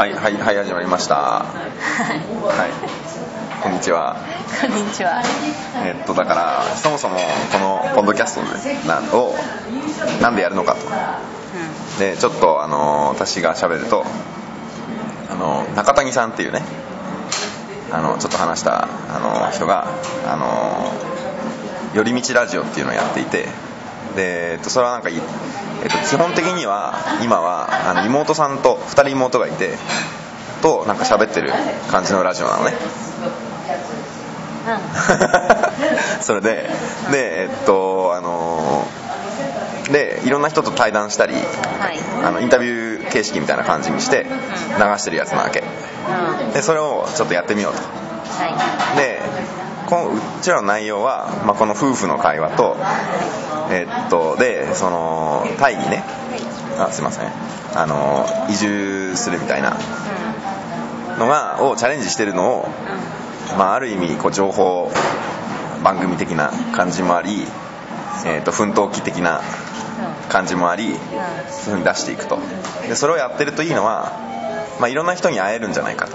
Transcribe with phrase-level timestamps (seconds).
[0.00, 1.14] はいはいはい始まりました。
[1.14, 1.44] は
[2.66, 3.62] い。
[3.62, 4.16] こんにちは。
[4.62, 5.22] こんにちは。
[5.84, 7.18] えっとだからそもそも
[7.52, 9.34] このポッドキャストなんを
[10.22, 10.80] なんでやるのかと。
[11.98, 14.06] でちょっとあの私が喋ると
[15.28, 16.62] あの中谷さんっていうね
[17.92, 19.86] あのちょっと話したあの人が
[20.26, 20.94] あの
[21.92, 23.48] 寄り道ラジオっていうのをやっていて
[24.16, 25.20] で、えっと、それはなんかいい、
[25.82, 29.76] えっと、基本的には今はあの妹さんと2人妹がいて
[30.62, 31.50] となんか喋ってる
[31.90, 32.74] 感じのラジオなのね。
[36.20, 36.68] それで
[37.10, 38.86] でえっとあの
[39.90, 41.44] でいろんな人と対談したり、はい。
[42.24, 44.26] あのインタビュー形式みたいな感じにして
[44.78, 45.60] 流してるやつなわけ。
[45.60, 46.46] うん。
[46.46, 47.78] うんでそれをちょっとやってみようと。
[47.80, 49.20] はで
[49.86, 52.76] このうちらの内容は、まあ、この夫婦の会話と
[53.70, 56.04] えっとでそのタイにね
[56.78, 57.30] あすいません。
[57.72, 59.76] あの移住するみたいな
[61.18, 62.68] のがをチャレンジしてるのを、
[63.56, 64.90] まあ、ある意味こう情報
[65.84, 67.46] 番組的な感じもあり、
[68.26, 69.40] えっと奮闘記的な
[70.28, 70.98] 感じもありそういう
[71.48, 72.38] 風に出していくと。
[72.88, 74.12] でそれをやってるといいのは、
[74.80, 76.08] まあ、いろんな人に会えるんじゃないか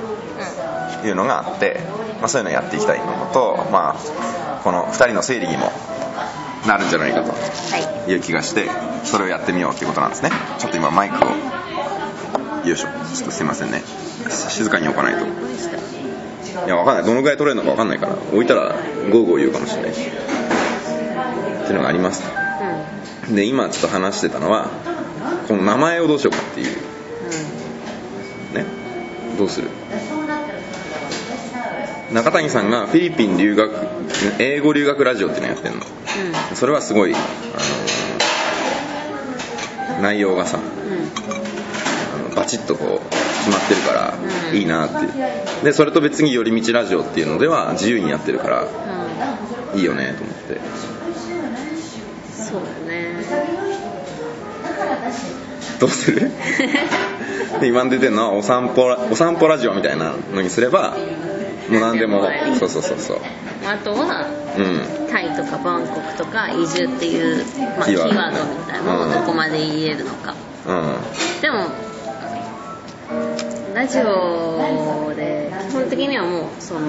[1.01, 1.79] というのがあって、
[2.19, 5.71] まあ、そういうのをやっていきたいのと、まあ、この2人の整理にも
[6.67, 7.37] なるんじゃないかとは
[8.07, 8.11] い。
[8.11, 8.69] いう気がして
[9.03, 10.31] それをやってみようっていうことなんですね。
[10.59, 11.29] ちょっと今マイクを
[12.67, 12.87] よいしょ。
[13.15, 13.83] ちょっとすいませんね。
[14.49, 15.25] 静かに置かないと。
[16.65, 17.05] いやわかんない。
[17.05, 18.73] どのぐらい取れるのかわかんないから置いたら
[19.11, 19.93] ゴーゴー言うかもしれない。
[19.93, 20.03] しっ
[21.67, 22.23] ていうのがあります。
[23.33, 24.69] で今ちょっと話してたのは
[25.47, 26.77] この名前をどうしようかっていう。
[28.53, 28.65] ね。
[29.37, 29.69] どうする？
[32.13, 33.71] 中谷さんがフィリピン留学
[34.39, 35.81] 英語留学ラジオっていうのやってるの
[36.53, 37.17] それはすごい、あ
[39.97, 44.13] の内容がさあのバチッとこう決まってるから
[44.51, 44.57] うん。
[44.57, 45.07] いいなって
[45.63, 48.63] でそれと別に寄り道ラジオっていうのでは自由にやってるから
[49.73, 49.79] うん。
[49.79, 50.59] いいよねと思って。
[52.37, 53.15] そうだね。
[55.79, 56.31] どうする？
[57.59, 60.95] で今出てるのはお散歩ラお散歩ラジオみたいなのにすれば
[61.69, 62.27] もう何でも。
[62.59, 63.17] そうそうそうそう。
[63.65, 64.27] あとは
[64.57, 65.07] うん。
[65.09, 67.45] タイとかバンコクとか移住っていう、
[67.77, 70.35] まあ、キーキーワードみたいなのをどこまで言えるのか。
[70.67, 71.41] うん。
[71.41, 71.69] でも
[73.73, 76.87] ラジオで基本的にはもうその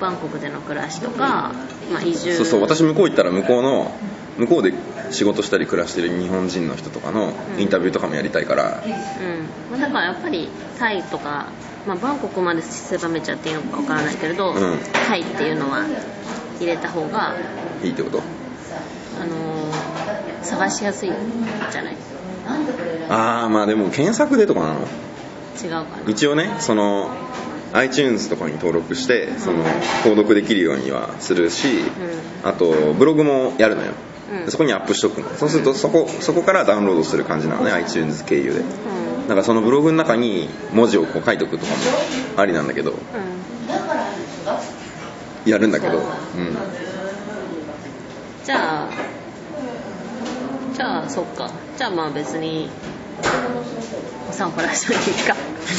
[0.00, 1.52] バンコクでの暮らしとか、
[1.92, 2.34] まあ、移住。
[2.34, 3.92] そうそう私向こう行ったら向こうの
[4.38, 4.72] 向こうで
[5.10, 8.82] 仕事したり暮らしてる日本人の人とかのインタビューとかもやりたいから。
[8.82, 9.78] うん。
[9.78, 11.48] まあだからやっぱりタイとか、
[11.86, 14.78] まあ、バンコクまで狭めちゃっていいのかわからないけれど、うん。
[15.06, 15.84] タイっていうのは
[16.60, 17.34] 入れた方が、
[17.82, 18.22] いいってこと？
[19.20, 21.14] あのー探しやすいん
[21.70, 21.96] じゃない？
[23.08, 24.80] ああまあでも検索でとかなの？
[24.80, 26.10] 違うかな。
[26.10, 27.10] 一応ねその
[27.72, 29.64] iTunes とかに登録してその
[30.04, 31.68] 購読できるようにはするし
[32.44, 33.92] あとブログもやるのよ。
[34.32, 34.44] うん。
[34.44, 35.28] でそこにアップしとくの。
[35.36, 38.64] そうするとそこそこからダウンロードする感じなのね iTunes 経由で
[39.22, 41.78] うんだからそのブログの中に文字をこう書いとくとかも
[42.36, 42.96] ありなんだけどうん
[45.50, 46.04] やるんだけどうん。
[48.44, 48.88] じゃあ
[50.74, 51.50] じゃあそっか。
[51.76, 52.70] じゃあまあ別に
[54.28, 55.34] お散歩らしといていいか。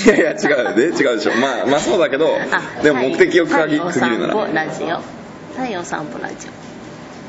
[0.06, 1.34] いやいや違うで違うでしょ。
[1.36, 4.34] まあまあそうだけどあでも目的を区切タイお区切るなら。
[4.34, 5.02] 散歩ラジオ。
[5.56, 6.48] タイお散歩ラジ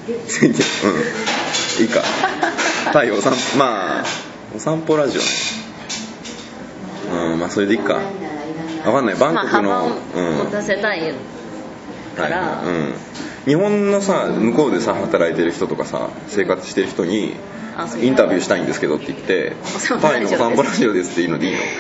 [0.08, 1.82] うん。
[1.82, 2.02] いいか。
[2.92, 4.04] タイお散歩まあ
[4.54, 5.26] お散歩ラジオね
[7.12, 7.94] うんまあそれでいいか。
[7.94, 9.14] わかんない。
[9.14, 10.38] バンコクの、幅をうん。
[10.38, 11.12] 持たせたい
[12.16, 12.94] から、はいうん、
[13.46, 17.34] 日本のさ向こうでさ働いてる人とかさ生活してる人に
[18.00, 19.54] インタビューしたいんですけどって言って
[20.00, 21.58] タイのお散歩ラジオですっていうのでいいの？
[21.58, 21.74] 確か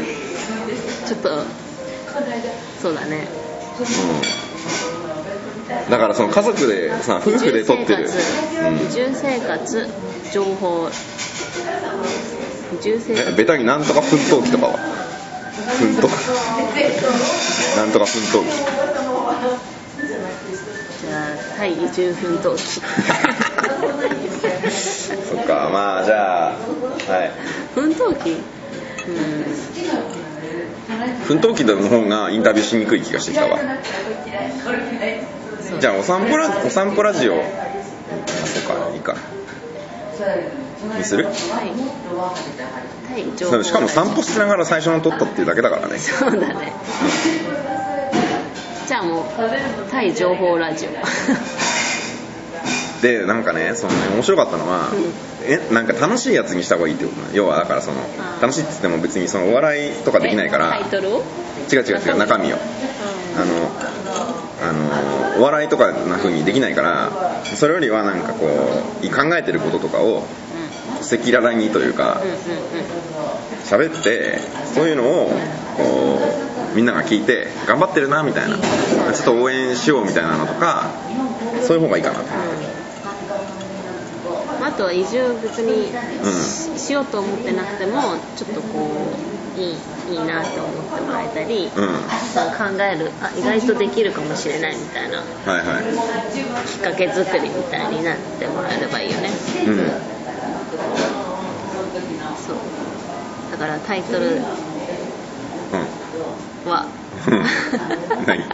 [0.00, 0.06] に。
[1.06, 1.44] ちょっと
[2.82, 3.28] そうだね。
[3.78, 3.82] う
[5.86, 5.90] ん。
[5.90, 8.08] だからその家族でさ夫婦で撮ってる、移
[8.92, 9.88] 住生活
[10.32, 10.88] 情報
[12.78, 14.78] 移住生うん、え活ベタになんとか奮闘記とかは？
[15.78, 16.08] 奮闘？
[17.76, 18.50] なんとか奮闘記。
[21.00, 22.62] じゃあタイ移住奮闘記。
[25.26, 26.58] そっかまあじゃあは
[27.24, 27.30] い。
[27.74, 28.30] 奮闘記？
[28.30, 28.40] うん
[31.24, 33.58] 奮闘記の方がインタビューしにくい気がしてきたわ。
[35.80, 37.34] じゃあお散歩ラお散歩ラジオ。
[37.34, 37.44] あ
[38.44, 39.14] そっかいいか
[40.96, 41.24] にする？
[41.24, 41.72] タイ
[43.08, 45.98] タイ情報しかも散歩しながら最初の撮ったっていうだけだからね。
[45.98, 46.72] そうだね。
[48.86, 49.24] じゃあもう
[49.90, 50.90] タイ情報ラジオ。
[53.02, 55.12] でなんかねそのね面白かったのは、うん。
[55.46, 57.30] えなんか楽しいやつにした方がいいってことね。
[57.32, 57.98] 要はだからその
[58.42, 60.76] 楽しいって言っても別にそのお笑いとかできないから。
[60.76, 61.16] えタイトル？
[61.16, 61.22] を
[61.72, 62.56] 違う違う違う中身を。
[62.56, 63.70] あの
[64.62, 67.10] あのお笑いとかな風にできないから
[67.44, 68.46] それよりはなんかこ
[69.02, 70.24] う考えてることとかを
[71.00, 72.22] 赤裸々にというか
[73.64, 74.38] 喋って
[74.74, 75.30] そういうのを
[75.76, 76.18] こ
[76.72, 78.56] うみんなが聞いて頑張ってるなみたいな。
[79.12, 80.90] ちょっと応援しようみたいなのとか
[81.62, 82.24] そういう方がいいかなと。
[82.24, 82.26] う
[84.62, 84.64] ん。
[84.64, 88.00] あとは移住別にうし,、ようと思ってなくても
[88.36, 88.90] ちょっとこ
[89.56, 89.76] ういい
[90.10, 91.70] いいなって思ってもらえたり、うん。
[91.70, 91.82] 考
[92.82, 95.18] えるあ意外とできるかもしれないみたいな。
[95.18, 95.24] はい。
[96.68, 99.30] きっかけ作りみたいになってもらえればいいよね。
[99.66, 100.19] うん
[102.46, 102.56] そう。
[103.52, 104.42] だからタイトルうん。
[106.70, 106.86] は。
[108.26, 108.44] 何？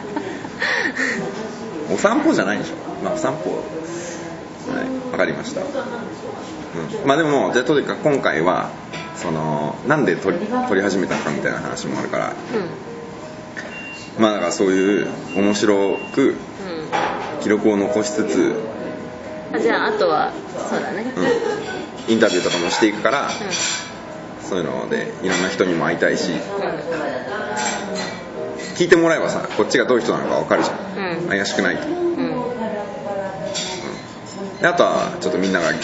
[1.92, 2.74] お散歩じゃないでしょ。
[3.04, 3.50] まあお散歩。
[3.52, 3.58] は
[4.82, 5.12] い。
[5.12, 5.68] わかりました、うん、
[7.06, 8.70] まあでもじゃあとにかく今回は
[9.14, 12.32] そのなんで撮り撮り始めたのかみたいな話もあるから。
[14.18, 14.22] うん。
[14.22, 16.36] まあだからそういう面白くうん。
[17.42, 18.56] 記録を残しつつ、
[19.52, 20.32] あじゃああとは
[20.68, 21.04] そうだね。
[21.14, 21.24] うん、
[22.08, 23.30] インタビューとかもしていくから、
[24.42, 26.30] そういうのでいろんな人にも会いたいし。
[28.76, 31.28] 聞いてもらえばさこっちがどういう人なのか分かるじゃん、うん。
[31.28, 31.88] 怪しくないと。
[31.88, 31.94] うん。
[31.94, 32.42] うん。
[34.60, 35.72] であとはちょっとみんなが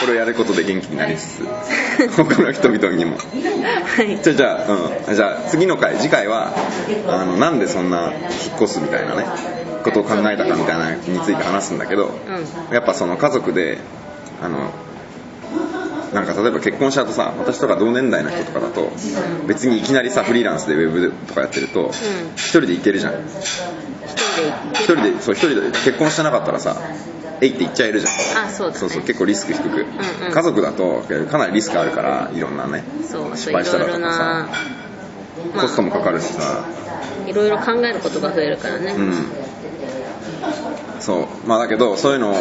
[0.00, 1.46] これをやることで元気になりつつ
[2.16, 3.16] 他の人々にも。
[3.16, 4.18] はい。
[4.20, 4.72] じゃあじゃあ,、
[5.08, 6.52] うん、じゃあ次の回次回は
[7.08, 8.12] あのなんでそんな
[8.46, 9.24] 引っ越すみたいなね
[9.84, 12.06] ことを考えたかみたいなについて話すんだけど、
[12.70, 13.78] うやっぱその家族で
[14.42, 14.70] あの
[16.12, 18.90] なんか例えば結婚しちゃうとさ私とか同年代の人とかだと
[19.46, 21.90] 別にいきなりさフリーランスでウェブとかやってると
[22.36, 23.14] 一人で行けるじゃん。
[24.72, 26.76] 一人で行一人でそう一人で結婚してなかったらさ
[27.40, 28.10] えいって言っちゃえるじゃ
[28.42, 28.46] ん。
[28.46, 28.78] あそうだね。
[28.78, 30.32] そうそう結構リスク低く、うんうん。
[30.32, 34.48] 家族だとかなりリスクあるからいろんなね失敗したらとかさ
[35.60, 36.64] コストもかかるるしさ。
[37.26, 38.92] いろいろ考えることが増えるからね。
[38.92, 39.14] うん。
[41.00, 41.26] そう。
[41.46, 42.34] まあだけどそういうの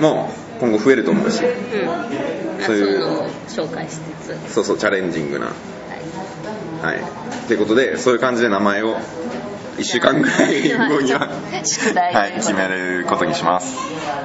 [0.00, 0.30] も
[0.60, 1.42] 今後増えると思うし。
[1.44, 2.64] うん。
[2.64, 2.78] そうう。
[2.78, 4.54] いううのも紹介しつつ。
[4.54, 5.46] そうそうチャレンジングな。
[5.46, 5.52] は
[6.82, 6.94] い。
[6.94, 7.02] はい。
[7.46, 8.96] ということでそういう感じで名前を
[9.76, 13.76] 1週間ぐらい後にははい決めることにします。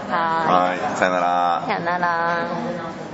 [0.10, 0.98] ははい。
[0.98, 1.63] さよなら。
[1.68, 3.11] さよなら